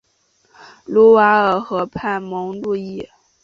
[0.85, 3.07] 卢瓦尔河畔蒙路易。